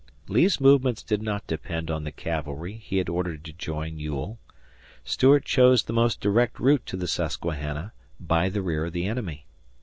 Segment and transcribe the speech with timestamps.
[0.27, 4.39] Lee's movements did not depend on the cavalry he had ordered to join Ewell.
[5.05, 9.45] Stuart chose the most direct route to the Susquehanna by the rear of the enemy.